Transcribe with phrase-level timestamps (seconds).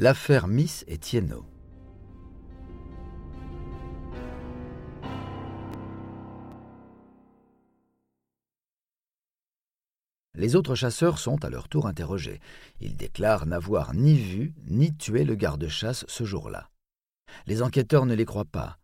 [0.00, 1.44] L'affaire Miss Etienneau.
[10.36, 12.38] Les autres chasseurs sont à leur tour interrogés.
[12.78, 16.70] Ils déclarent n'avoir ni vu ni tué le garde-chasse ce jour-là.
[17.46, 18.78] Les enquêteurs ne les croient pas.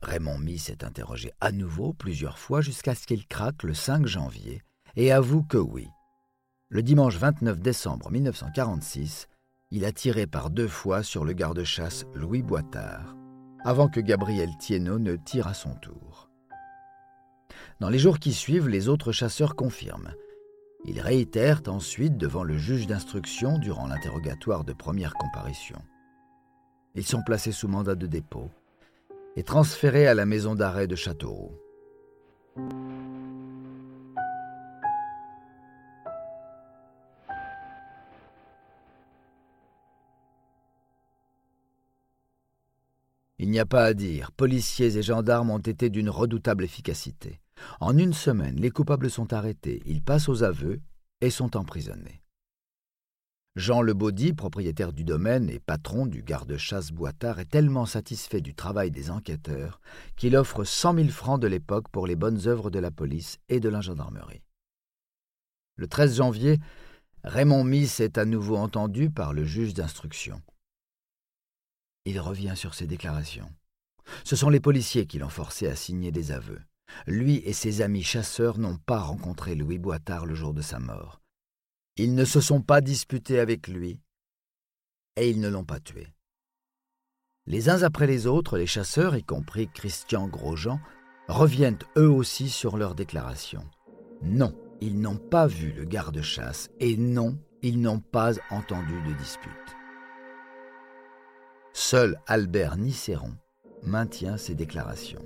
[0.00, 4.62] Raymond Miss est interrogé à nouveau plusieurs fois jusqu'à ce qu'il craque le 5 janvier
[4.96, 5.86] et avoue que oui.
[6.68, 9.28] Le dimanche 29 décembre 1946,
[9.74, 13.16] il a tiré par deux fois sur le garde-chasse Louis Boitard,
[13.64, 16.28] avant que Gabriel Thienot ne tire à son tour.
[17.80, 20.12] Dans les jours qui suivent, les autres chasseurs confirment.
[20.84, 25.80] Ils réitèrent ensuite devant le juge d'instruction durant l'interrogatoire de première comparution.
[26.94, 28.50] Ils sont placés sous mandat de dépôt
[29.36, 31.56] et transférés à la maison d'arrêt de Châteauroux.
[43.42, 47.40] Il n'y a pas à dire, policiers et gendarmes ont été d'une redoutable efficacité.
[47.80, 50.80] En une semaine, les coupables sont arrêtés, ils passent aux aveux
[51.20, 52.22] et sont emprisonnés.
[53.56, 58.92] Jean Lebaudy, propriétaire du domaine et patron du garde-chasse Boitard, est tellement satisfait du travail
[58.92, 59.80] des enquêteurs
[60.14, 63.58] qu'il offre cent mille francs de l'époque pour les bonnes œuvres de la police et
[63.58, 64.44] de la gendarmerie.
[65.74, 66.60] Le 13 janvier,
[67.24, 70.40] Raymond Miss est à nouveau entendu par le juge d'instruction.
[72.04, 73.50] Il revient sur ses déclarations.
[74.24, 76.60] Ce sont les policiers qui l'ont forcé à signer des aveux.
[77.06, 81.20] Lui et ses amis chasseurs n'ont pas rencontré Louis Boitard le jour de sa mort.
[81.96, 84.00] Ils ne se sont pas disputés avec lui
[85.16, 86.08] et ils ne l'ont pas tué.
[87.46, 90.80] Les uns après les autres, les chasseurs, y compris Christian Grosjean,
[91.28, 93.68] reviennent eux aussi sur leurs déclarations.
[94.22, 99.81] Non, ils n'ont pas vu le garde-chasse et non, ils n'ont pas entendu de dispute.
[101.84, 103.32] Seul Albert Nicéron
[103.82, 105.24] maintient ses déclarations.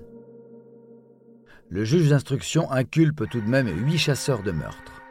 [1.68, 5.02] Le juge d'instruction inculpe tout de même huit chasseurs de meurtre,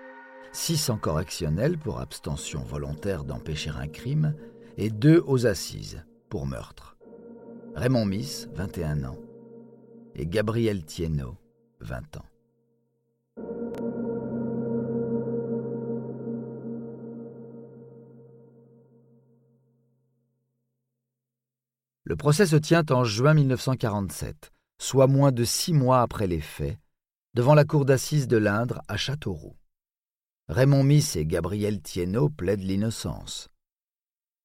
[0.51, 4.33] six en correctionnel pour abstention volontaire d'empêcher un crime
[4.77, 6.97] et deux aux assises pour meurtre.
[7.75, 9.19] Raymond Miss, 21 ans,
[10.15, 11.37] et Gabriel Thienot,
[11.79, 12.25] 20 ans.
[22.07, 26.77] Le procès se tient en juin 1947, soit moins de six mois après les faits,
[27.33, 29.57] devant la cour d'assises de l'Indre à Châteauroux.
[30.47, 33.49] Raymond Miss et Gabriel Thienot plaident l'innocence.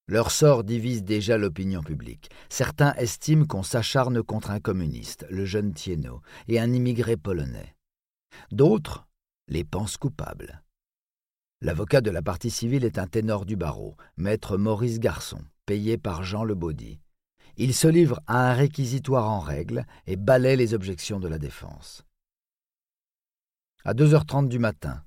[0.07, 2.31] Leur sort divise déjà l'opinion publique.
[2.49, 7.75] Certains estiment qu'on s'acharne contre un communiste, le jeune Thienot, et un immigré polonais.
[8.51, 9.05] D'autres
[9.47, 10.63] les pensent coupables.
[11.61, 16.23] L'avocat de la partie civile est un ténor du barreau, maître Maurice Garçon, payé par
[16.23, 16.99] Jean Lebaudy.
[17.57, 22.05] Il se livre à un réquisitoire en règle et balaie les objections de la défense.
[23.83, 25.01] À 2h30 du matin,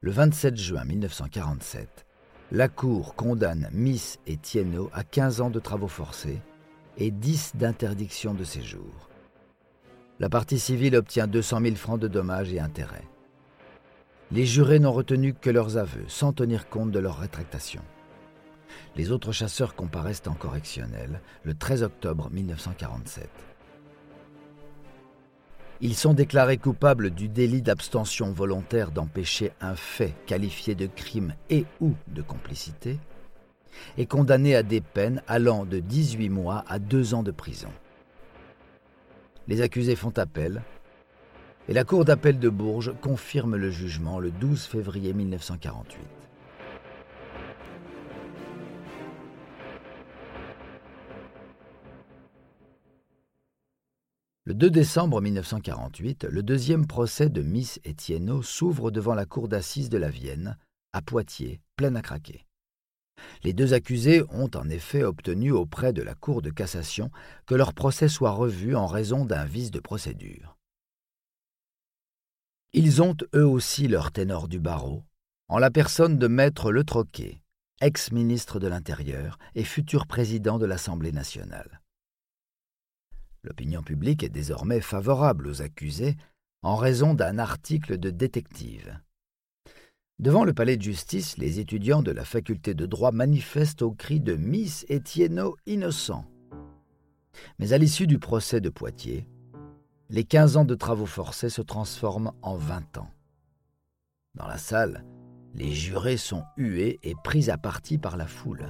[0.00, 2.06] le 27 juin 1947,
[2.52, 6.40] la Cour condamne Miss et Thienot à 15 ans de travaux forcés
[6.96, 9.08] et 10 d'interdiction de séjour.
[10.20, 13.08] La partie civile obtient 200 000 francs de dommages et intérêts.
[14.30, 17.82] Les jurés n'ont retenu que leurs aveux, sans tenir compte de leur rétractation.
[18.96, 23.28] Les autres chasseurs comparaissent en correctionnel le 13 octobre 1947.
[25.80, 31.66] Ils sont déclarés coupables du délit d'abstention volontaire d'empêcher un fait qualifié de crime et
[31.80, 32.98] ou de complicité
[33.96, 37.70] et condamnés à des peines allant de 18 mois à 2 ans de prison.
[39.46, 40.62] Les accusés font appel
[41.68, 46.17] et la Cour d'appel de Bourges confirme le jugement le 12 février 1948.
[54.48, 59.90] Le 2 décembre 1948, le deuxième procès de Miss Etienneau s'ouvre devant la cour d'assises
[59.90, 60.56] de la Vienne,
[60.94, 62.46] à Poitiers, pleine à craquer.
[63.44, 67.10] Les deux accusés ont en effet obtenu auprès de la Cour de cassation
[67.44, 70.56] que leur procès soit revu en raison d'un vice de procédure.
[72.72, 75.04] Ils ont eux aussi leur ténor du barreau,
[75.48, 77.42] en la personne de maître Le Troquet,
[77.82, 81.82] ex-ministre de l'Intérieur et futur président de l'Assemblée nationale.
[83.44, 86.16] L'opinion publique est désormais favorable aux accusés
[86.62, 89.00] en raison d'un article de détective.
[90.18, 94.20] Devant le palais de justice, les étudiants de la faculté de droit manifestent au cri
[94.20, 96.24] de Miss Etienneau innocent.
[97.60, 99.28] Mais à l'issue du procès de Poitiers,
[100.10, 103.10] les 15 ans de travaux forcés se transforment en 20 ans.
[104.34, 105.04] Dans la salle,
[105.54, 108.66] les jurés sont hués et pris à partie par la foule.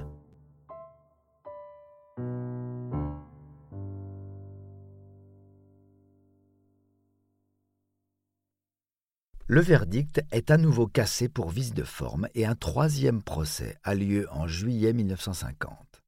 [9.51, 13.95] Le verdict est à nouveau cassé pour vice de forme et un troisième procès a
[13.95, 16.03] lieu en juillet 1950.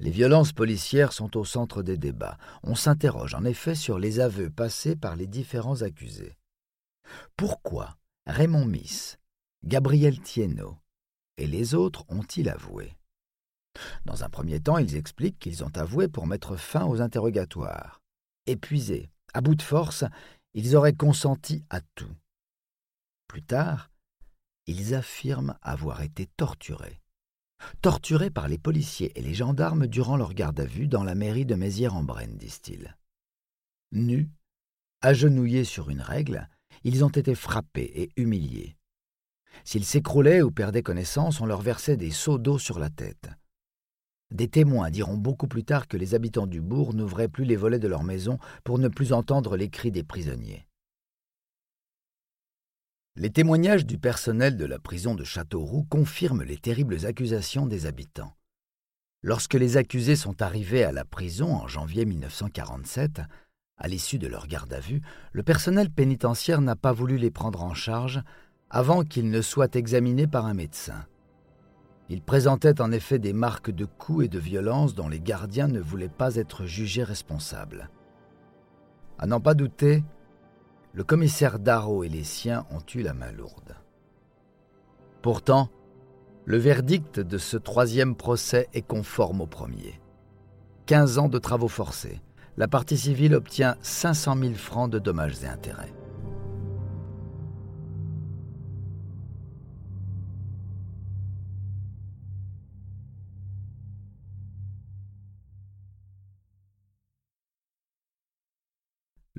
[0.00, 2.36] Les violences policières sont au centre des débats.
[2.64, 6.36] On s'interroge en effet sur les aveux passés par les différents accusés.
[7.36, 7.96] Pourquoi
[8.26, 9.20] Raymond Miss,
[9.62, 10.78] Gabriel Thienot
[11.36, 12.96] et les autres ont-ils avoué?
[14.04, 18.02] Dans un premier temps, ils expliquent qu'ils ont avoué pour mettre fin aux interrogatoires.
[18.46, 20.04] Épuisés, à bout de force,
[20.54, 22.14] ils auraient consenti à tout.
[23.26, 23.90] Plus tard,
[24.66, 27.00] ils affirment avoir été torturés.
[27.82, 31.46] Torturés par les policiers et les gendarmes durant leur garde à vue dans la mairie
[31.46, 32.96] de Mézières-en-Brenne, disent-ils.
[33.92, 34.30] Nus,
[35.02, 36.48] agenouillés sur une règle,
[36.84, 38.76] ils ont été frappés et humiliés.
[39.64, 43.28] S'ils s'écroulaient ou perdaient connaissance, on leur versait des seaux d'eau sur la tête.
[44.30, 47.80] Des témoins diront beaucoup plus tard que les habitants du bourg n'ouvraient plus les volets
[47.80, 50.66] de leur maison pour ne plus entendre les cris des prisonniers.
[53.16, 58.36] Les témoignages du personnel de la prison de Châteauroux confirment les terribles accusations des habitants.
[59.22, 63.20] Lorsque les accusés sont arrivés à la prison en janvier 1947,
[63.76, 67.62] à l'issue de leur garde à vue, le personnel pénitentiaire n'a pas voulu les prendre
[67.62, 68.22] en charge
[68.70, 71.04] avant qu'ils ne soient examinés par un médecin.
[72.10, 75.78] Ils présentaient en effet des marques de coups et de violence dont les gardiens ne
[75.78, 77.88] voulaient pas être jugés responsables.
[79.20, 80.02] À n'en pas douter,
[80.92, 83.76] le commissaire Darrow et les siens ont eu la main lourde.
[85.22, 85.68] Pourtant,
[86.46, 90.00] le verdict de ce troisième procès est conforme au premier.
[90.86, 92.20] 15 ans de travaux forcés.
[92.56, 95.92] La partie civile obtient 500 000 francs de dommages et intérêts.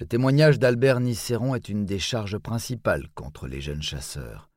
[0.02, 4.50] Le témoignage d'Albert Nicéron est une des charges principales contre les jeunes chasseurs,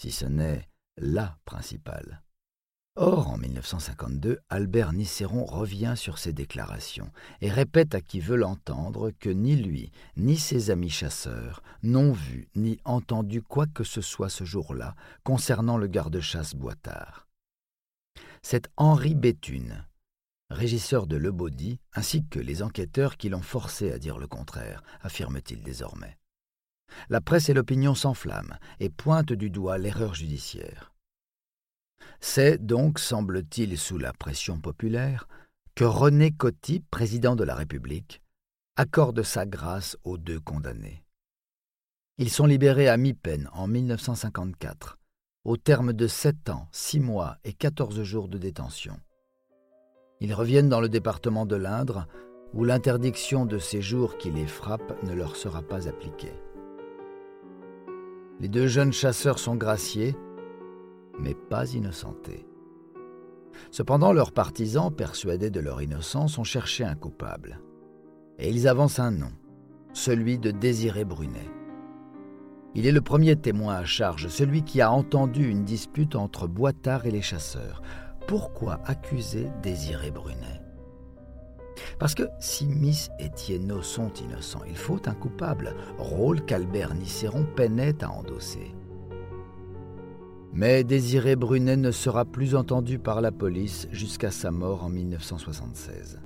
[0.00, 2.22] si ce n'est la principale.
[2.94, 7.10] Or, en 1952, Albert Nicéron revient sur ses déclarations
[7.40, 12.46] et répète à qui veut l'entendre que ni lui, ni ses amis chasseurs n'ont vu
[12.54, 14.94] ni entendu quoi que ce soit ce jour-là
[15.24, 17.26] concernant le garde-chasse Boitard.
[18.40, 19.84] C'est Henri Béthune,
[20.50, 25.62] régisseur de Lebaudy, ainsi que les enquêteurs qui l'ont forcé à dire le contraire, affirme-t-il
[25.62, 26.18] désormais.
[27.08, 30.92] La presse et l'opinion s'enflamment et pointent du doigt l'erreur judiciaire.
[32.20, 35.28] C'est donc, semble-t-il, sous la pression populaire,
[35.74, 38.22] que René Coty, président de la République,
[38.76, 41.02] accorde sa grâce aux deux condamnés.
[42.18, 44.98] Ils sont libérés à mi-peine en 1954,
[45.44, 48.98] au terme de sept ans, six mois et quatorze jours de détention.
[50.20, 52.06] Ils reviennent dans le département de l'Indre,
[52.54, 56.32] où l'interdiction de séjour qui les frappe ne leur sera pas appliquée.
[58.40, 60.16] Les deux jeunes chasseurs sont graciés,
[61.18, 62.46] mais pas innocentés.
[63.70, 67.60] Cependant, leurs partisans, persuadés de leur innocence, ont cherché un coupable.
[68.38, 69.32] Et ils avancent un nom,
[69.92, 71.50] celui de Désiré Brunet.
[72.74, 77.06] Il est le premier témoin à charge, celui qui a entendu une dispute entre Boitard
[77.06, 77.80] et les chasseurs,
[78.26, 80.60] pourquoi accuser Désiré Brunet?
[81.98, 83.30] Parce que si Miss et
[83.82, 88.74] sont innocents, il faut un coupable, rôle qu'Albert Nicéron peinait à endosser.
[90.52, 96.18] Mais Désiré Brunet ne sera plus entendu par la police jusqu'à sa mort en 1976.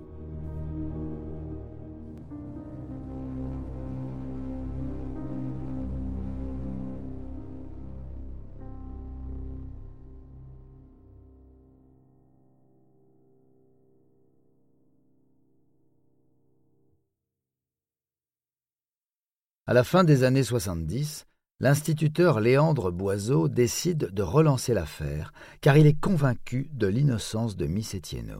[19.70, 21.28] À la fin des années 70,
[21.60, 27.94] l'instituteur Léandre Boiseau décide de relancer l'affaire car il est convaincu de l'innocence de Miss
[27.94, 28.36] Etienne.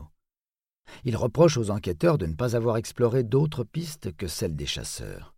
[1.05, 5.33] Il reproche aux enquêteurs de ne pas avoir exploré d'autres pistes que celles des chasseurs.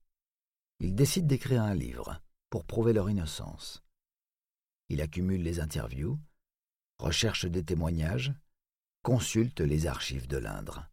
[0.79, 2.19] Il décide d'écrire un livre
[2.49, 3.83] pour prouver leur innocence.
[4.89, 6.17] Il accumule les interviews,
[6.97, 8.33] recherche des témoignages,
[9.03, 10.89] consulte les archives de l'Indre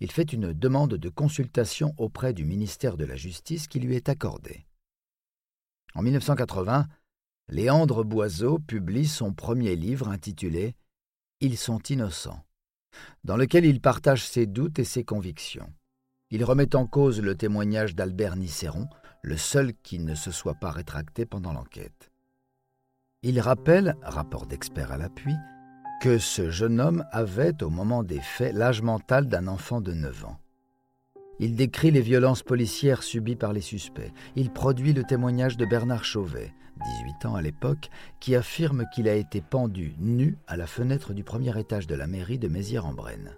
[0.00, 4.08] il fait une demande de consultation auprès du ministère de la Justice qui lui est
[4.08, 4.66] accordée.
[5.94, 6.86] En 1980,
[7.48, 10.74] Léandre Boiseau publie son premier livre intitulé
[11.40, 12.44] Ils sont innocents,
[13.24, 15.72] dans lequel il partage ses doutes et ses convictions.
[16.30, 18.88] Il remet en cause le témoignage d'Albert Nicéron,
[19.22, 22.10] le seul qui ne se soit pas rétracté pendant l'enquête.
[23.22, 25.34] Il rappelle, rapport d'expert à l'appui,
[26.00, 30.24] que ce jeune homme avait, au moment des faits, l'âge mental d'un enfant de 9
[30.24, 30.38] ans.
[31.38, 34.12] Il décrit les violences policières subies par les suspects.
[34.36, 36.52] Il produit le témoignage de Bernard Chauvet,
[37.20, 41.24] 18 ans à l'époque, qui affirme qu'il a été pendu nu à la fenêtre du
[41.24, 43.36] premier étage de la mairie de Mézières-en-Brenne.